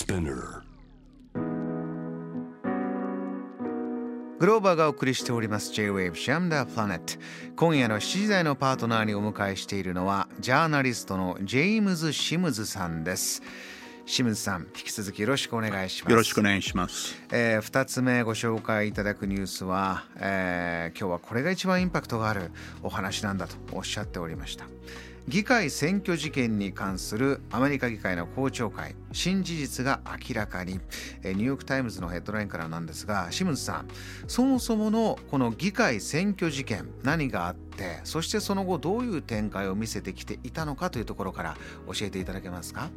[0.00, 0.62] Spinner.
[4.38, 7.20] グローバーがお送りしております J-Wave シャムダープラネット
[7.56, 13.42] 今夜の7時台のパートナーにお迎えしているのはジャーナリストのジェームズ・シムズさんです。
[14.06, 16.10] シムズさん引き続きよろしくお願いします。
[16.10, 17.14] よろしくお願いします。
[17.30, 22.50] えー、2つ目ご紹介いただくニュースは、えー今日はこれが一番インパクトがある
[22.82, 24.66] お話なんだとおっしゃっておりました
[25.30, 33.88] 議会選挙事件に関するアメリカ議会の公聴会新事実が明らかに、ニューヨーク・タイムズのヘッドラインからなんですがシムズさん
[34.26, 41.56] そもそものこの議会選挙事件何があってそしてその後どういう展開を見せてきていたのかというところから
[41.86, 42.90] 教えていただけますか？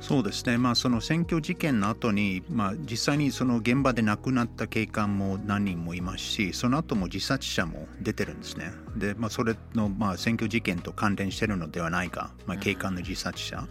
[0.00, 8.72] そうですね、まあ、その選挙事件の後に、まあ、実際にその現場で亡くなった警官も何人もいますし、その後も自殺者も出てるんですね。
[8.96, 13.66] で、まあ、それの、まあ、選挙事件と関連してるのではないか、まあ、警官の自殺者。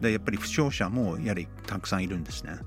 [0.00, 2.58] で、やっぱり負傷者もやはりたくさんいるんですね。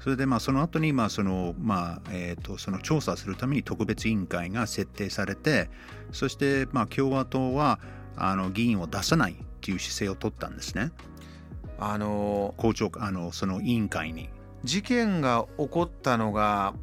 [0.00, 5.68] それでまあその後にまあそのまあえーとその調査するために特別委員会が設定されて
[6.10, 7.78] そしてまあ共和党は
[8.16, 10.90] あの議員を出さないっていう姿勢を取ったんですね
[11.80, 14.28] あの校長あのその委員会に。
[14.62, 16.74] 事件が起こったのが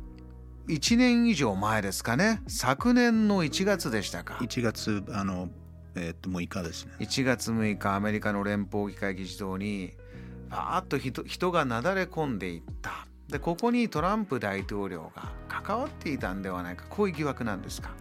[0.68, 2.42] 1年以上前ですかね。
[2.48, 4.40] 昨年の1月でしたか。
[4.42, 5.50] 1月あの、
[5.96, 6.94] えー、と6日ですね。
[7.00, 9.94] 1月6日アメリカの連邦議会議事堂に
[10.50, 13.06] バーッと人人がなだれ込んでいった。
[13.30, 16.86] でここにトランプ大統領が関わっていたんではないか。
[16.90, 17.92] こういう疑惑なんですか、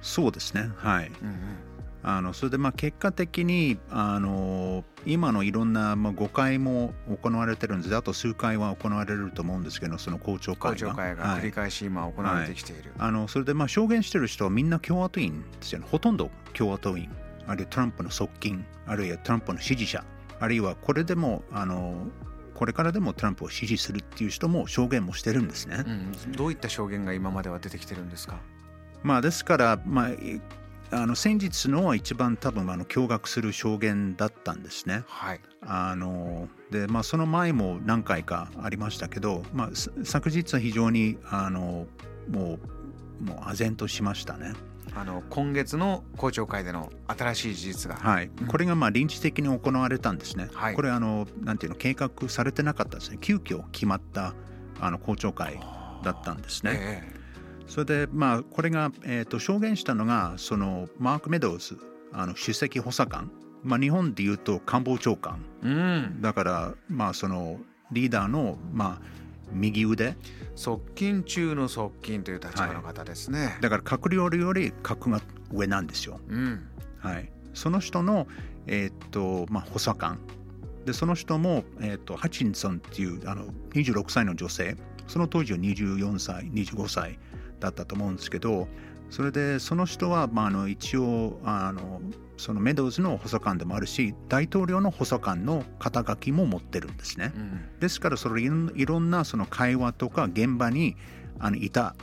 [0.00, 0.70] そうですね。
[0.76, 1.08] はい。
[1.22, 1.71] うんうん
[2.04, 7.96] あのそれでまあ結果的にあの今のいろんな、まあ、誤解も行われてるんです。
[7.96, 10.88] あと数回は行われると思うんですけどその公聴会が。
[10.88, 11.40] 公聴会がはい。
[11.40, 15.86] 繰り返し今行われてきている、あのそれでまあ証言してる人はみんな共和党員ですよね。
[15.90, 17.08] ほとんど共和党員。
[17.46, 18.64] あるいはトランプの側近。
[18.86, 20.04] あるいはトランプの支持者。
[20.40, 22.08] あるいはこれでもあの
[22.54, 25.84] これからでもトランプを支持するっていう人も証言もしてるんですね。
[25.86, 28.38] うん、どういった証言が今までは出てきてるんですか？
[29.02, 30.40] まあですから、まあ、い
[30.92, 35.04] あの先日のは一番多分あの驚愕する証言だったんですね。
[35.06, 41.86] はいあのでまあ、その前も何回かありましたけど、まあ、さ昨日は非常にあの
[42.28, 42.58] も
[43.20, 44.52] うもう唖然としましたね。
[44.94, 50.48] あの今月の公聴会での新しい事実が、はい、これがまあ臨時的に行われたんですね。
[50.52, 53.18] はいこれあのなんていうの計画されてなかったですね。
[53.20, 54.34] 急遽決まった
[54.80, 55.58] あの公聴会
[56.02, 57.21] だったんですね。
[57.72, 61.78] えそれでまあこれが、えー、と証言したのがそのマーク・メドウズ
[62.12, 63.30] あの首席補佐官、
[63.62, 65.44] まあ、日本でいうと官房長官。
[65.64, 66.22] えうん。
[66.22, 67.58] だからまあその
[67.90, 69.22] リーダーのまあ
[69.52, 70.16] 右腕。
[70.54, 76.20] 側近中の側近という立場の方ですね、だから閣僚より格が上なんですよ。
[76.28, 76.68] うん。
[76.98, 78.26] はい、その人の、
[78.66, 80.18] えーっとまあ、補佐官。
[80.84, 84.76] でその人も、えーっとハチンソンっていうあの26歳の女性。
[85.08, 87.18] その当時は24歳25歳
[87.62, 88.68] だったと思うんですけど
[89.10, 92.00] それでその人は、まあ、あの一応あの
[92.38, 97.32] そのメドウズの補佐官でもあるし大統領の補佐官の肩書きも持ってるんですね。
[97.36, 100.96] うんですからそれいろんいろんなその会話とか現場に
[101.38, 101.94] あのいた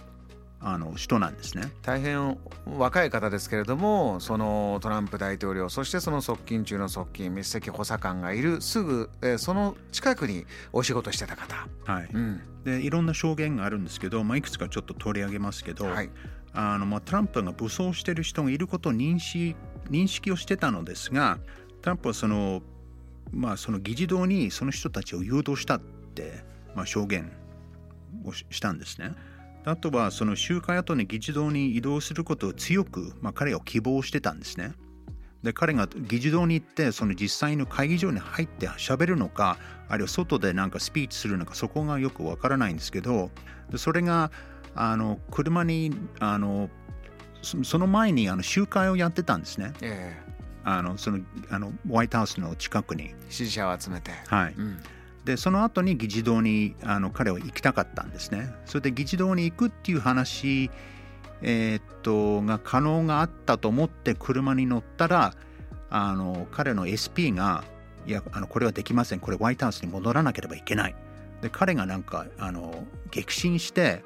[0.61, 1.71] あの人なんですね。
[1.81, 16.09] 大変若い方ですけれどもそのトランプ大統領そしてその側近中の側近密席補佐官がいるすぐ、えーその近くにお仕事してた方、はいうんでいろんな証言があるんですけど、まあ、いくつかちょっと取り上げますけど、はい
[16.51, 19.55] あのまあ、トランプが武装している人がいることを認識
[19.89, 21.39] 認識をしてたのですが
[21.81, 22.61] トランプはその,、
[23.31, 26.43] まあ、その議事堂にその人たちを誘導したって、
[26.75, 27.31] まあ、証言
[28.25, 29.13] をししたんですね。
[29.65, 34.73] あとはその集会後に議事堂に移動することを強く、まあ、彼は希望してたんですね。
[35.43, 43.29] で彼が議事堂に行ってその実際の会議場に入って喋るのかあるいは外でなんかスピーチするのかそこがよくわからないんですけど
[43.71, 44.31] でそれが
[44.75, 46.69] あの車にあの
[47.41, 49.71] そその前にあの集会をやってたんですね。
[49.81, 50.21] え
[50.65, 51.19] あのその
[51.49, 53.11] あのホワイトハウスの近くに。
[53.11, 54.77] ー支持者を集めて、はい、うん
[55.25, 58.53] でその後に議事堂にあの彼は行きたかったんですね。
[58.65, 60.71] それで議事堂に行くっていう話、
[61.41, 65.33] えーっとが可能があったと思って車に乗ったら
[65.89, 67.63] あの彼の SP が
[68.07, 70.95] 「いやあのこれはできませんこれホワイトハウスに戻らなければいけない」
[71.41, 74.03] で彼がなんかあの激震して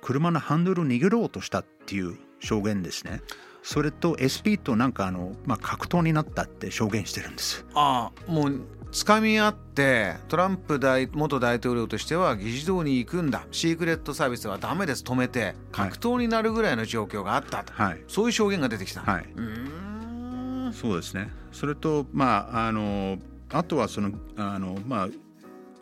[0.00, 3.22] 車のハンドルを握ろうとしたっていう証言ですね。
[3.62, 7.64] それと SP となんかあの、まあ、格闘になったって証言してるんです。
[7.74, 8.60] ああもう
[8.90, 13.46] 掴み合ってトランプ大元大統領としては議事堂に行くんだ。
[13.50, 15.02] シークレットサービスはダメです。
[15.02, 18.00] 止めて格闘になるぐらいの状況があったと、はい。
[18.06, 20.72] そういう証言が出てきた、はい、うーん。
[20.74, 21.30] そうですね。
[21.52, 23.18] それと、まあ、あの、
[23.50, 25.08] あとはその、あの、まあ、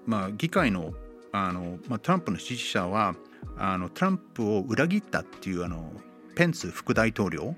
[0.07, 0.93] まあ、議会の
[1.33, 3.15] あの、まあ、トランプの支持者は
[3.57, 5.93] あのトランプを裏切ったっていうあの
[6.35, 7.55] ペンス副大統領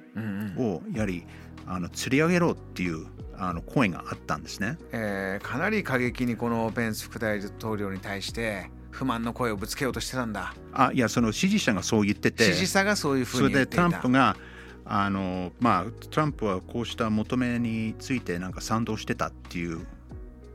[0.56, 1.24] をやはり
[1.66, 10.54] あの釣り上げろっていうあの声があったんですね、えー、かなり過激にこのペンス副大統領に対して不満の声をぶつけようとしてたんだ。
[10.72, 12.44] あいやその支持者がそう言ってて。
[12.44, 14.36] 支持者がそういうふうにそれでトランプが
[14.84, 19.86] あのまあトランプはこうした求めについてなんか賛同してたっていう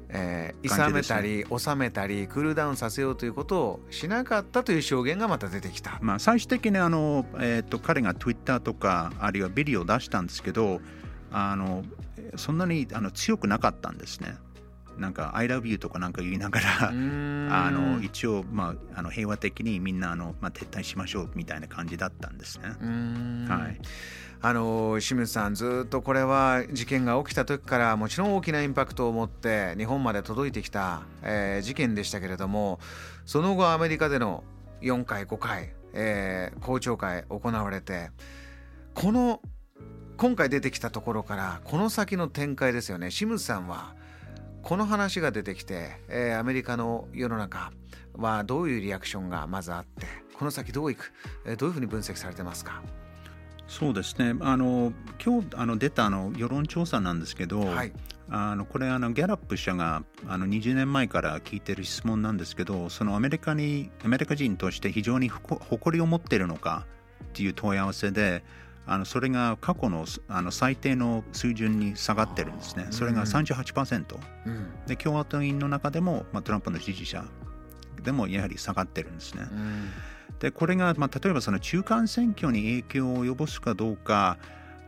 [0.09, 10.79] えー、諌めたり収めたりクールダウンさせようということをしなかったという証言がまた出てきた、まあ、最終的にあの、えーと、彼が Twitter とかあるいはビデオを出したんですけど
[11.31, 11.83] あの
[12.35, 14.35] そんなにあの強くなかったんですね。
[14.97, 22.69] なんか「I love you」とかなんか言いながらあの一応、まあ、あの平和的にみんなあの、まあ、撤退しましょうみたいな感じだったんですね。
[23.47, 23.79] はい。
[24.39, 32.79] あの清水さんずっとこれは事件が起きた時からもちろん大きなインパクトを持って日本まで届いてきた、えー、事件でしたけれども
[33.25, 34.43] その後アメリカでの
[34.81, 38.11] 4回5回、えー、公聴会行われて
[38.93, 39.41] この
[40.17, 43.09] 今回出てきたところからこの先の展開ですよね。
[43.09, 43.95] 清水さんは
[44.63, 47.71] この話が出てきて、えー、アメリカの世の中
[48.13, 50.07] はどういうリアクションがまずあって
[50.37, 51.13] この先どういく、
[51.45, 52.81] えー、どういうふうに分析されてますか？
[53.67, 54.33] そうですね。
[54.41, 54.93] あの
[55.23, 57.91] 今日あの出たあの世論調査なんですけど、はい、
[58.29, 66.85] あのこれあのギャラップ社があの20年前から聞いてる質問なんですけどそのアメリカにアメリカ人として非常に誇りを持っているのか
[67.25, 68.43] っていう問い合わせで
[68.87, 72.87] あのそれが過去のあの最低の水準に下がってるんですね。
[72.91, 77.25] それが38%、うん、で共和党員の中でも、まあ、トランプの支持者
[78.03, 79.47] でもやはり下がってるんですね。
[79.51, 79.89] うん
[80.39, 84.37] でこれが、まあ、例えばその中間選挙に影響を及ぼすかどうか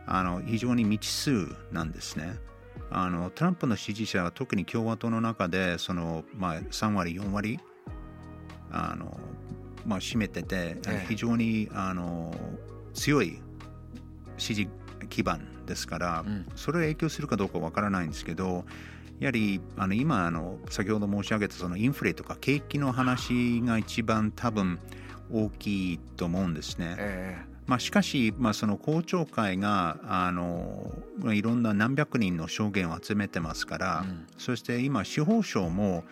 [0.06, 2.36] あの非常に未知数なんですね。
[2.92, 7.60] あのトランプの支持者は特に共和党の中でその、まあ、3割4割
[8.72, 9.20] あの、
[9.86, 10.76] まあ、占めてて、
[11.08, 12.34] 非常にあの
[12.92, 13.40] 強い
[14.40, 14.68] 支持
[15.08, 18.64] 基盤ですから、うん、それが影響するかどうかわからないんですけど
[19.18, 24.78] やはりあの今あの先ほど申し上げたそのインフレとか景気の話が一番多分
[25.32, 26.96] 大きいと思うんですね。
[26.98, 30.92] えーまあ、しかし、まあ、その公聴会があの
[31.32, 36.02] いろんな何百人の証言を集めてますから、うん、そして今司法省も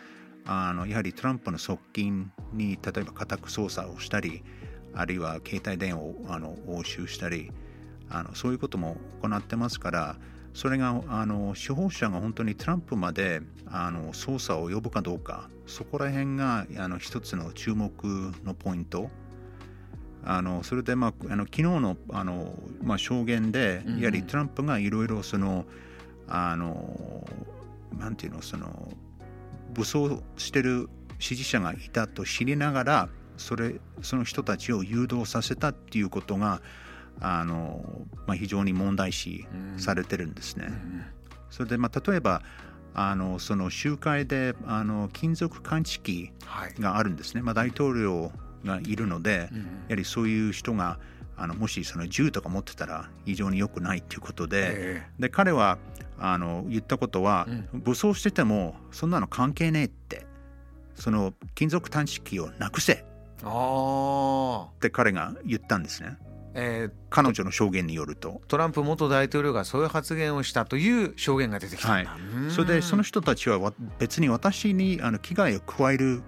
[0.46, 4.44] あのやはりトランプの側近に例えば家宅捜査をしたり
[4.94, 7.50] あるいは携帯電話をあの押収したり
[8.10, 10.16] あのそういうことも行ってますから
[10.54, 17.92] それがあの司法者が本当にトランプまであの捜査を呼ぶかどうかそこら辺があの一つの注目
[18.44, 19.10] のポイント。
[20.24, 22.52] あのそれで、まあ、あの昨日のあの、
[22.82, 25.64] まあ、証言でやはりトランプがいろいろその
[26.26, 27.24] あの
[27.96, 28.88] なんていうのその
[29.72, 30.88] 武装してる
[31.18, 36.60] 支持者がいたと知りながらそれその人たちを誘導させたっていうことが
[37.20, 37.84] あの、
[38.26, 40.72] まあ、非常に問題視されてるんですね。
[41.50, 42.42] それで、まあ、例えば
[42.94, 46.32] あのその集会であの金属探知機
[46.80, 48.32] があるんですね、はい、まあ、大統領
[48.64, 49.50] がいるので、
[49.88, 50.98] やはりそういう人が
[51.36, 55.78] あのもしその銃とか持ってたら非常に良くないということでえー、で彼は
[56.18, 60.26] あの言ったことは、うん、武装しててもそんなの関係ねえって
[60.96, 63.04] その金属探知機をなくせ
[64.74, 66.18] って彼が言ったんですね。
[66.60, 68.42] えー、彼女の証言によると。
[68.48, 72.08] トランプ元大統領がそういう発言をしたという証言が出てきたはい、
[72.50, 76.20] それでその人たちは別に私にあの危害を加える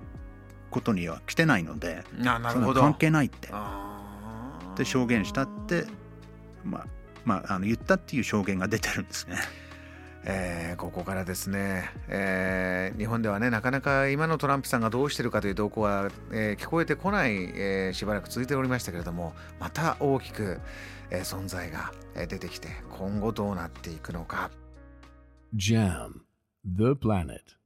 [0.71, 2.81] ことには来てないのであなるほど。
[2.81, 3.49] 関係ないって。
[4.77, 5.85] で証言したって
[6.65, 6.87] まあ
[7.25, 9.37] まああの言ったっていう証言が出てるんですね。
[10.25, 20.61] えー、ここからですね、えー、日本ではねなかなか今のトランプさんがどうしてるかという動向は、えー、聞こえてこない、えー、しばらく続いておりましたけれどもまた大きく、
[21.11, 24.51] えー、存在が出てきて今後どうなっていくのか。
[25.57, 26.21] JAM
[26.65, 27.60] The Planet